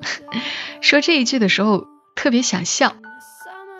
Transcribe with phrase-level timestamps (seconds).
[0.80, 2.94] 说这一句的时候特别想笑，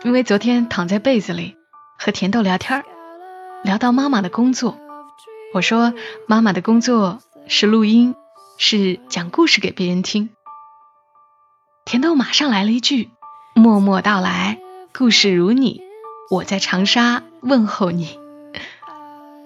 [0.03, 1.55] 因为昨天躺在被子里
[1.97, 2.83] 和甜豆聊天
[3.63, 4.77] 聊到妈妈的工作，
[5.53, 5.93] 我说
[6.27, 8.15] 妈妈的工作是录音，
[8.57, 10.29] 是讲故事给别人听。
[11.85, 13.09] 甜豆马上来了一句
[13.55, 14.59] ：“默默到来，
[14.93, 15.81] 故事如你，
[16.29, 18.19] 我在长沙问候你。”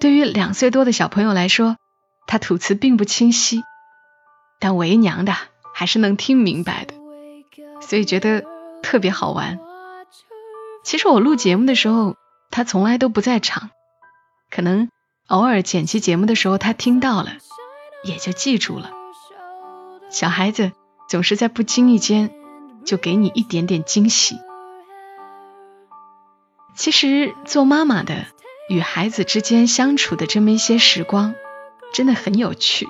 [0.01, 1.77] 对于两岁多的小朋友来说，
[2.27, 3.63] 他吐词并不清晰，
[4.59, 5.33] 但为娘的
[5.73, 6.93] 还是能听明白的。
[7.81, 8.45] 所以觉得
[8.81, 9.59] 特别好玩。
[10.83, 12.15] 其实我录节目的时候，
[12.51, 13.69] 他从来都不在场，
[14.49, 14.89] 可能
[15.27, 17.33] 偶尔剪辑节目的时候他听到了，
[18.03, 18.91] 也就记住了。
[20.09, 20.71] 小孩子
[21.09, 22.31] 总是在不经意间
[22.85, 24.37] 就给你一点点惊喜。
[26.75, 28.25] 其实做妈妈的
[28.67, 31.35] 与孩子之间相处的这么一些时光，
[31.93, 32.87] 真的很有趣。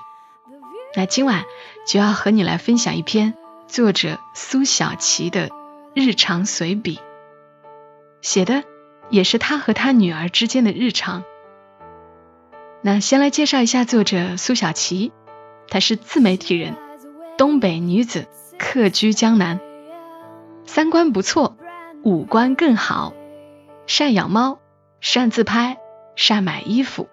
[0.96, 1.44] 那今晚
[1.86, 3.34] 就要和你来分享一篇。
[3.66, 5.50] 作者苏小琪的
[5.96, 7.00] 日常随笔，
[8.22, 8.64] 写的
[9.10, 11.24] 也是他和他女儿之间的日常。
[12.82, 15.12] 那先来介绍一下作者苏小琪，
[15.70, 16.76] 她是自媒体人，
[17.36, 18.28] 东北女子，
[18.60, 19.60] 客居江南，
[20.66, 21.58] 三观不错，
[22.04, 23.14] 五官更好，
[23.88, 24.60] 善养猫，
[25.00, 25.78] 善自拍，
[26.16, 27.08] 善买衣服，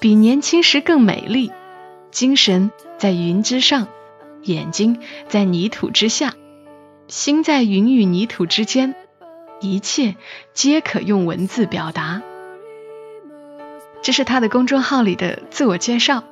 [0.00, 1.52] 比年轻时更美丽，
[2.14, 3.88] 精神在云之上。
[4.44, 6.34] 眼睛在泥土之下，
[7.08, 8.94] 心在云与泥土之间，
[9.60, 10.16] 一切
[10.52, 12.22] 皆可用文字表达。
[14.02, 16.24] 这是他的公众号里的自我介绍，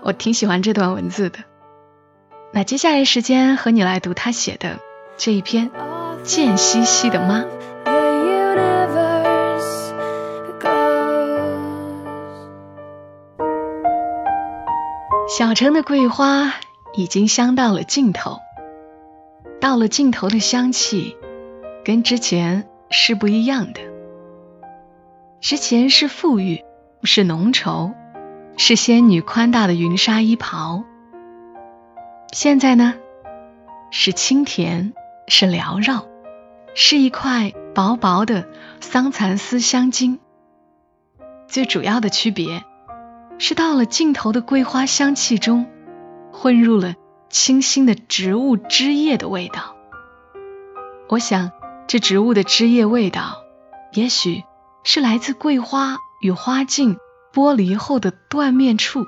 [0.00, 1.40] 我挺喜欢这段文字的。
[2.52, 4.80] 那接下来时间和你来读他写的
[5.18, 5.70] 这一篇
[6.22, 7.40] 《贱兮兮的妈》。
[15.42, 16.54] 小城的桂花。
[16.94, 18.38] 已经香到了尽头，
[19.60, 21.16] 到了尽头的香气，
[21.84, 23.80] 跟之前是不一样的。
[25.40, 26.62] 之前是馥郁，
[27.02, 27.92] 是浓稠，
[28.56, 30.84] 是仙女宽大的云纱衣袍。
[32.30, 32.94] 现在呢，
[33.90, 34.92] 是清甜，
[35.26, 36.06] 是缭绕，
[36.74, 38.46] 是一块薄薄的
[38.80, 40.20] 桑蚕丝香巾。
[41.48, 42.62] 最主要的区别，
[43.44, 45.66] 是到了尽头的桂花香气中。
[46.32, 46.94] 混入了
[47.28, 49.74] 清新的植物枝叶的味道。
[51.08, 51.50] 我想，
[51.88, 53.42] 这植物的枝叶味道，
[53.94, 54.44] 也许
[54.84, 56.96] 是来自桂花与花茎
[57.32, 59.04] 剥离后的断面处。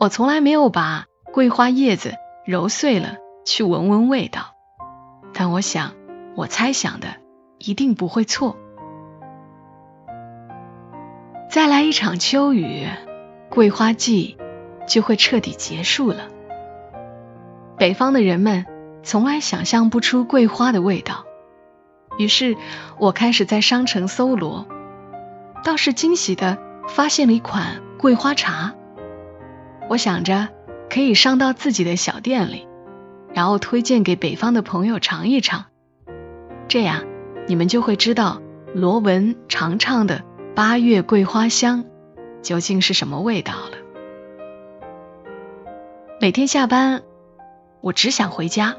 [0.00, 2.14] 我从来没有把桂花叶子
[2.44, 4.56] 揉碎了去闻闻味道，
[5.32, 5.94] 但我想，
[6.34, 7.06] 我猜想的
[7.58, 8.56] 一定不会错。
[11.48, 12.86] 再来一场秋雨，
[13.48, 14.36] 桂花季。
[14.88, 16.30] 就会彻底结束了。
[17.76, 18.64] 北方的人们
[19.02, 21.26] 从来想象不出桂花的味道，
[22.16, 22.56] 于是
[22.98, 24.66] 我开始在商城搜罗，
[25.62, 26.56] 倒是惊喜的
[26.88, 28.72] 发现了一款桂花茶。
[29.90, 30.48] 我想着
[30.88, 32.66] 可以上到自己的小店里，
[33.34, 35.66] 然后推荐给北方的朋友尝一尝，
[36.66, 37.04] 这样
[37.46, 38.40] 你们就会知道
[38.74, 40.24] 罗文常唱的
[40.58, 41.84] 八月桂花香
[42.42, 43.76] 究竟是什么味道了。
[46.20, 47.02] 每天下班，
[47.80, 48.74] 我只想回家。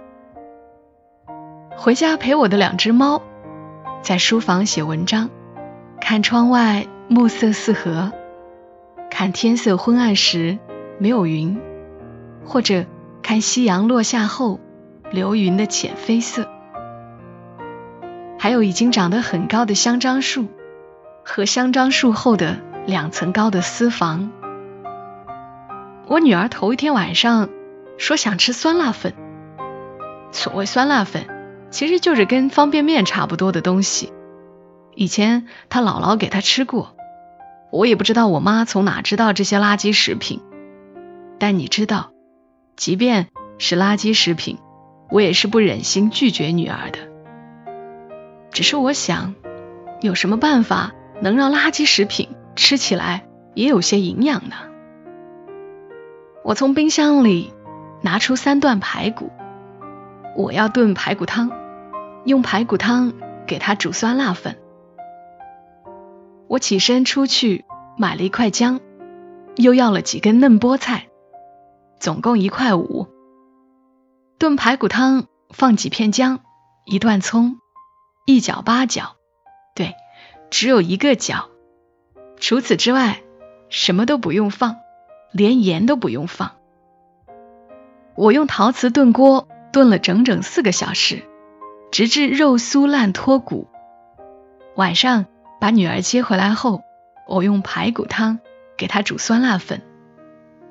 [1.77, 3.21] 回家陪我的两只猫，
[4.01, 5.29] 在书房写文章，
[6.01, 8.11] 看窗外暮色四合，
[9.09, 10.59] 看天色昏暗时
[10.97, 11.61] 没有云，
[12.43, 12.83] 或者
[13.21, 14.59] 看夕阳落下后
[15.11, 16.45] 流云的浅绯色。
[18.37, 20.47] 还有已经长得很高的香樟树，
[21.31, 24.31] 和香樟树后的两层高的私房。
[26.07, 27.49] 我女儿头一天晚上
[27.99, 29.13] 说想吃酸辣粉，
[30.31, 31.27] 所谓酸辣粉，
[31.69, 34.11] 其实就是跟方便面差不多的东西。
[34.95, 36.95] 以前她姥姥给她吃过，
[37.71, 40.41] 我也不知道我妈从哪知道这些垃圾食品。
[41.37, 42.09] 但你知道，
[42.75, 43.27] 即便
[43.59, 44.57] 是垃圾食品，
[45.11, 46.97] 我也是不忍心拒绝女儿的。
[48.49, 49.35] 只是我想，
[50.01, 54.55] 有什么办法能让垃圾食品吃起来也有些营养呢？
[56.43, 57.53] 我从冰箱里
[58.01, 59.31] 拿出三段排骨，
[60.35, 61.51] 我要炖排骨汤，
[62.25, 63.13] 用排骨汤
[63.45, 64.57] 给他煮酸辣粉。
[66.47, 67.65] 我起身出去
[67.97, 68.79] 买了一块姜，
[69.55, 71.09] 又要了几根嫩菠菜，
[71.99, 73.07] 总共一块五。
[74.39, 76.39] 炖排骨汤放几片姜，
[76.85, 77.57] 一段葱，
[78.25, 79.17] 一角八角，
[80.49, 81.49] 只有一个角。
[82.37, 83.21] 除此之外，
[83.69, 84.77] 什么都不用放，
[85.31, 86.51] 连盐都不用放。
[88.15, 91.23] 我用陶瓷炖锅炖了整整四个小时，
[91.91, 93.67] 直至肉酥烂脱骨。
[94.75, 95.25] 晚上。
[95.61, 96.83] 把女儿接回来后，
[97.27, 98.39] 我用排骨汤
[98.77, 99.81] 给她煮酸辣粉，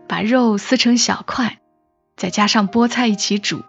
[0.09, 1.59] 把肉撕成小块，
[2.17, 3.61] 再加上菠菜一起煮，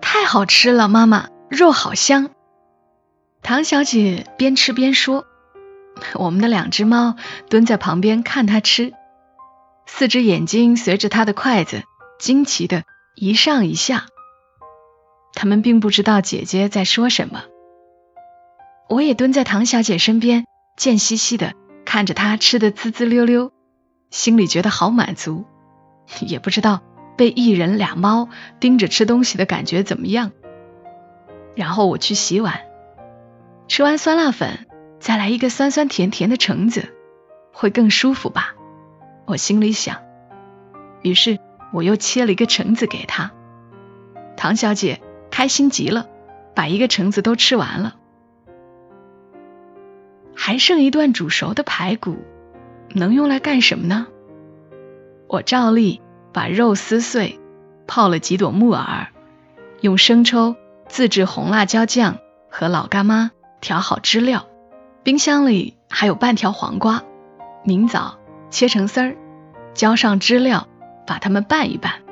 [0.00, 0.86] 太好吃了！
[0.86, 2.30] 妈妈，肉好香。
[3.42, 5.26] 唐小姐边吃边说，
[6.14, 7.16] 我们的两只猫
[7.50, 8.92] 蹲在旁边看她吃，
[9.84, 11.82] 四只眼睛随着她的筷子
[12.20, 12.84] 惊奇的
[13.16, 14.06] 一上一下，
[15.34, 17.42] 他们并不知道姐姐在说什么。
[18.88, 20.46] 我也蹲在唐小姐身边，
[20.76, 21.54] 贱兮兮的
[21.84, 23.52] 看着她吃的滋滋溜溜，
[24.10, 25.44] 心里觉得好满足。
[26.20, 26.80] 也不知道
[27.16, 28.28] 被一人俩猫
[28.60, 30.30] 盯着吃东西的感觉怎么样。
[31.54, 32.60] 然后我去洗碗，
[33.68, 34.66] 吃完酸辣粉，
[35.00, 36.94] 再来一个酸酸甜甜的橙子，
[37.52, 38.54] 会更舒服吧？
[39.26, 40.02] 我心里想。
[41.02, 41.38] 于是
[41.72, 43.32] 我又切了一个橙子给他。
[44.36, 45.00] 唐小姐
[45.30, 46.06] 开心极了，
[46.54, 47.96] 把一个橙子都吃完了。
[50.34, 52.18] 还剩一段煮熟的排骨，
[52.90, 54.06] 能用来干什么呢？
[55.28, 57.40] 我照例把肉撕碎，
[57.86, 59.08] 泡了几朵木耳，
[59.80, 60.56] 用生抽、
[60.88, 62.18] 自制红辣椒酱
[62.50, 63.30] 和老干妈
[63.62, 64.46] 调好汁料。
[65.04, 67.02] 冰箱里还有半条黄瓜，
[67.64, 68.18] 明早
[68.50, 69.16] 切成丝儿，
[69.72, 70.68] 浇上汁料，
[71.06, 72.02] 把它们拌一拌，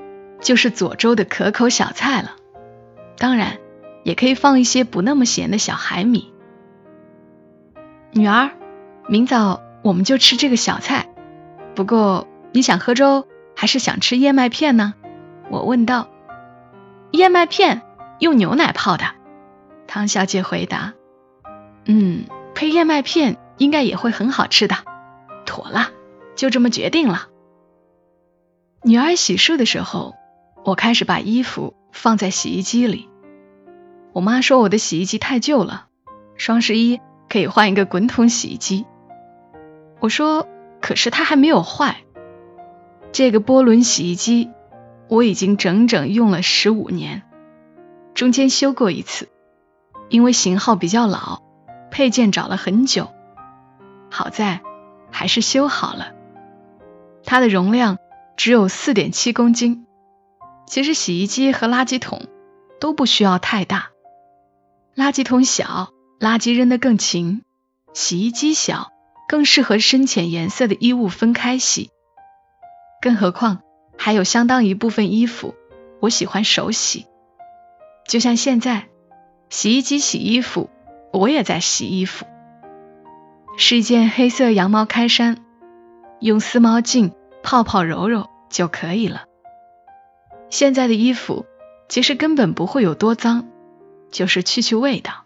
[0.40, 2.36] 就是左州的可口小菜了。
[3.18, 3.58] 当然，
[4.02, 6.32] 也可以放一些不那么咸的小海米。
[8.12, 8.50] 女儿，
[9.06, 11.06] 明早我们就吃这个小菜。
[11.74, 14.94] 不过你想喝粥还是想吃燕麦片呢？
[15.50, 16.08] 我问道。
[17.12, 17.82] 燕麦片
[18.18, 19.04] 用牛奶泡的，
[19.86, 20.94] 唐小姐回答。
[21.84, 22.24] 嗯，
[22.54, 24.76] 配燕麦片应该也会很好吃的。
[25.46, 25.90] 妥了，
[26.36, 27.28] 就这么决定了。
[28.82, 30.14] 女儿洗漱的时候，
[30.64, 33.08] 我开始把衣服放在洗衣机里。
[34.12, 35.86] 我妈说我的洗衣机太旧了，
[36.36, 37.00] 双十一。
[37.32, 38.86] 可以换一个滚筒洗衣机。
[40.00, 40.48] 我说，
[40.80, 41.98] 可是它还没有坏。
[43.12, 44.50] 这个波轮洗衣机
[45.06, 47.22] 我已经整整用了十五年，
[48.14, 49.28] 中间修过一次，
[50.08, 51.40] 因为型号比较老，
[51.90, 53.12] 配件找了很久，
[54.10, 54.60] 好在
[55.10, 56.12] 还是修好了。
[57.24, 57.98] 它的容量
[58.36, 59.86] 只有四点七公斤。
[60.66, 62.28] 其实洗衣机和垃圾桶
[62.80, 63.90] 都不需要太大，
[64.94, 65.90] 垃圾桶小。
[66.20, 67.40] 垃圾扔得更勤，
[67.94, 68.92] 洗衣机小，
[69.26, 71.88] 更适合深浅颜色的衣物分开洗。
[73.00, 73.62] 更何况
[73.96, 75.54] 还有相当一部分衣服，
[75.98, 77.06] 我喜欢手洗。
[78.06, 78.88] 就像现在，
[79.48, 80.68] 洗衣机洗衣服，
[81.12, 82.26] 我也在洗衣服。
[83.56, 85.38] 是一件黑色羊毛开衫，
[86.20, 87.12] 用丝毛巾
[87.42, 89.24] 泡泡揉揉就可以了。
[90.48, 91.46] 现在的衣服
[91.88, 93.48] 其实根本不会有多脏，
[94.10, 95.24] 就是去去味道。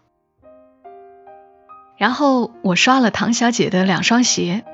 [1.97, 4.65] 然后我刷了唐小姐的两双鞋，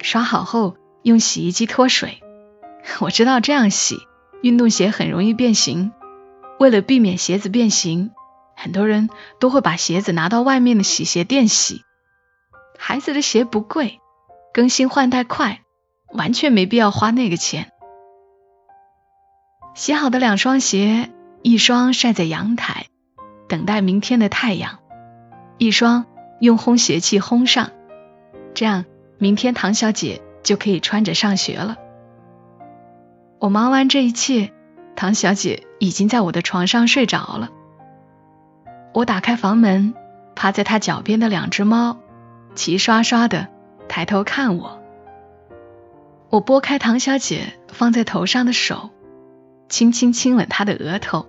[0.00, 2.22] 刷好后用洗衣机脱水。
[3.00, 3.98] 我知道这样洗
[4.42, 5.92] 运动鞋很容易变形，
[6.60, 8.12] 为了避免鞋子变形，
[8.62, 11.82] 很多人都会把鞋子拿到外面的洗鞋店洗。
[12.78, 14.00] 孩子的鞋不贵，
[14.52, 15.62] 更新换代快，
[16.12, 17.70] 完全没必要花那个钱。
[19.74, 21.10] 洗好的两双鞋，
[21.42, 22.86] 一双晒在阳台，
[23.48, 24.80] 等待明天的太阳，
[25.58, 26.06] 一双。
[26.40, 27.70] 用烘鞋器烘上，
[28.54, 28.86] 这样
[29.18, 31.76] 明天唐小姐就可以穿着上学了。
[33.38, 34.50] 我忙完这一切，
[34.96, 37.50] 唐小姐已经在我的床上睡着了。
[38.92, 39.94] 我打开房门，
[40.34, 41.98] 趴在他脚边的两只猫
[42.54, 43.48] 齐刷刷的
[43.88, 44.80] 抬头看我。
[46.28, 48.90] 我拨开唐小姐放在头上的手，
[49.68, 51.26] 轻轻亲吻她的额头，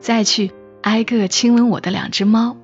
[0.00, 0.52] 再去
[0.82, 2.56] 挨个亲吻我的两只猫。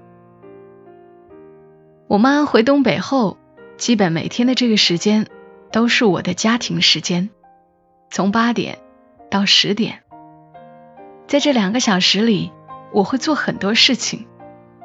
[2.07, 3.39] 我妈回东北后，
[3.77, 5.27] 基本每天的这个时间
[5.71, 7.31] 都是我的家庭时间，
[8.11, 8.79] 从八点
[9.31, 10.03] 到十点，
[11.27, 12.53] 在这两个小时里，
[12.93, 14.27] 我会做很多事情，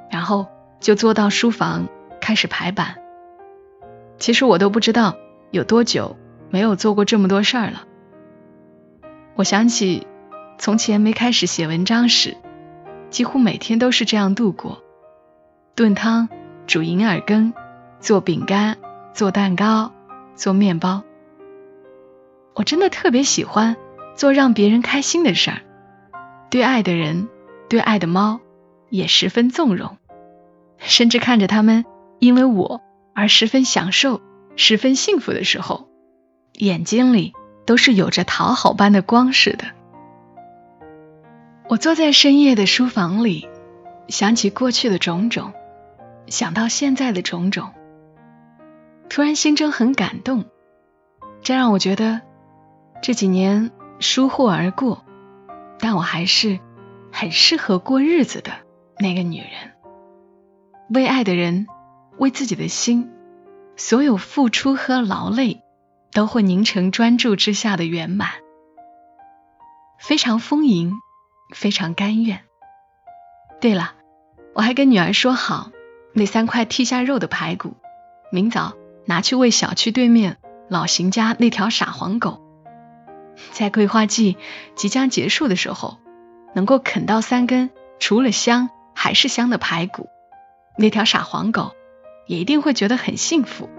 [0.09, 0.47] 然后
[0.79, 1.87] 就坐到书房
[2.21, 2.95] 开始排版。
[4.17, 5.15] 其实我都不知道
[5.51, 6.17] 有多久
[6.49, 7.83] 没有做过这么多事儿了。
[9.35, 10.07] 我想起
[10.57, 12.37] 从前没开始写文章时，
[13.09, 14.83] 几乎每天都是这样度过：
[15.75, 16.29] 炖汤。
[16.67, 17.53] 煮银耳羹，
[18.01, 18.75] 做饼干，
[19.13, 19.93] 做蛋糕，
[20.35, 21.03] 做面包。
[22.55, 23.77] 我真的特别喜欢
[24.17, 25.61] 做让别人开心的事儿，
[26.49, 27.29] 对爱的人，
[27.69, 28.39] 对爱的猫，
[28.89, 29.97] 也十分纵容，
[30.77, 31.86] 甚至看着他们
[32.19, 32.81] 因为我
[33.13, 34.21] 而十分享受、
[34.55, 35.88] 十分幸福的时候，
[36.53, 37.33] 眼睛里
[37.65, 39.65] 都是有着讨好般的光似的。
[41.69, 43.47] 我坐在深夜的书房里，
[44.07, 45.53] 想起过去的种种。
[46.27, 47.71] 想到现在的种种，
[49.07, 50.43] 突然心中很感动，
[51.41, 52.19] 这让我觉得
[53.01, 55.05] 这几年疏忽而过，
[55.79, 56.59] 但我还是
[57.11, 58.51] 很适合过日子的
[58.99, 59.73] 那个女人。
[60.89, 61.67] 为爱的人，
[62.17, 63.11] 为自己的心，
[63.75, 65.61] 所有付出和劳累
[66.11, 68.29] 都会凝成专注之下的圆满，
[69.99, 70.93] 非常丰盈，
[71.53, 72.41] 非常甘愿。
[73.59, 73.93] 对了，
[74.53, 75.71] 我还跟女儿说好。
[76.13, 77.75] 那三块剔下肉的排骨，
[78.31, 78.73] 明早
[79.05, 80.37] 拿去喂小区对面
[80.67, 82.41] 老邢家那条傻黄狗。
[83.51, 84.35] 在桂花季
[84.75, 85.99] 即将结束的时候，
[86.57, 90.09] 能够啃到三根除了香还是香的排骨，
[90.75, 91.73] 那条傻黄狗
[92.25, 93.69] 也一定会觉得很幸福。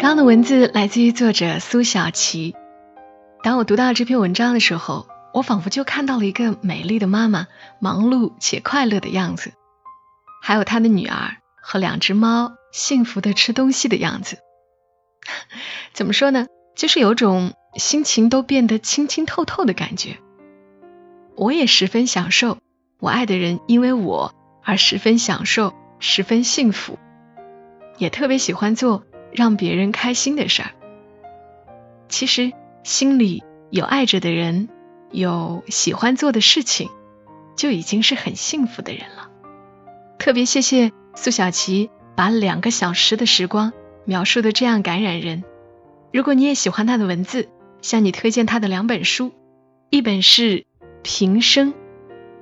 [0.00, 2.56] 刚的文字来自于作者苏小琪。
[3.44, 7.46] 当我读到这篇文章的时候，我仿佛就看到了一个美丽的妈妈
[7.78, 9.52] 忙碌且快乐的样子，
[10.42, 14.38] 还有她的女儿和两只猫幸福的吃东西的样子。
[15.92, 16.46] 怎么说呢？
[16.76, 20.18] 就是有种心情都变得清清透透的感觉。
[21.36, 22.58] 我也十分享受，
[23.00, 26.98] 我爱的人因为我而十分享受，十分幸福，
[27.98, 30.70] 也特别喜欢做让别人开心的事儿。
[32.08, 32.52] 其实。
[32.84, 34.68] 心里有爱着的人，
[35.10, 36.90] 有喜欢做的事情，
[37.56, 39.30] 就已经是很幸福的人了。
[40.18, 43.72] 特别谢谢苏小琪把两个小时的时光
[44.04, 45.44] 描述的这样感染人。
[46.12, 47.48] 如果你也喜欢他的文字，
[47.82, 49.32] 向你推荐他的两本书，
[49.90, 50.60] 一本是
[51.02, 51.72] 《平生》，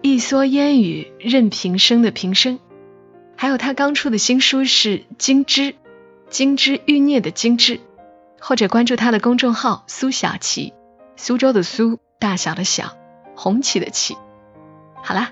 [0.02, 2.59] 一蓑烟雨任平生的平生，
[3.37, 5.73] 还有他刚出的新书是《精之》，
[6.28, 7.81] 精之欲孽的精之。
[8.45, 10.73] 或者关注他的公众号苏小琪，
[11.14, 12.97] 苏州的苏，大小的小，
[13.37, 14.16] 红旗的旗。
[15.00, 15.31] 好啦，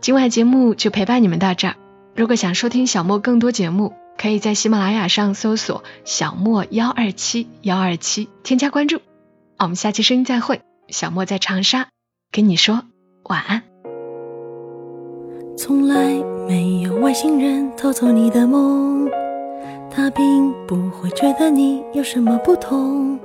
[0.00, 1.76] 今晚节目就陪伴你们到这儿。
[2.16, 9.00] 如果想收听小莫更多节目，可以在喜马拉雅上搜索小莫幺二七幺二七，添加关注。
[9.58, 11.88] 我们下期声音再会，小莫在长沙
[12.32, 12.82] 跟你说
[13.24, 13.62] 晚安。
[15.56, 19.08] 从来没有外星人偷走你的梦。
[19.90, 23.16] 他并不会觉得你有什么不同。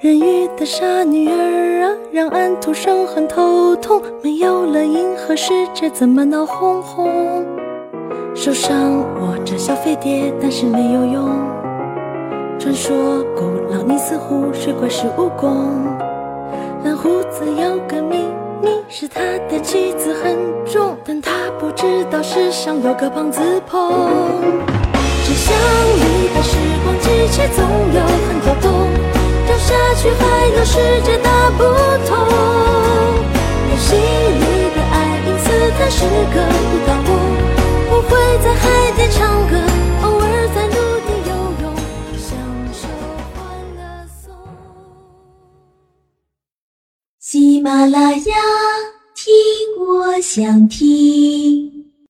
[0.00, 4.02] 人鱼的傻女儿啊，让安徒生很头痛。
[4.22, 7.44] 没有了银河，世界怎么闹哄哄？
[8.40, 11.28] 手上握着小飞碟，但是没有用。
[12.56, 15.50] 传说古老尼斯湖水怪是蜈蚣。
[16.84, 18.18] 蓝胡子有个秘
[18.62, 23.90] 密，是他的妻子很重，但他不知道世上有个胖子鹏。
[25.24, 25.56] 纸箱
[25.96, 28.88] 里的时光机器总有很多洞，
[29.48, 31.64] 掉下去还有世界大不
[32.06, 32.16] 同。
[33.68, 36.38] 游戏里的爱因斯坦是个
[36.70, 36.94] 不倒
[47.68, 48.34] 马拉雅，
[49.14, 49.36] 听
[49.78, 51.87] 我想听。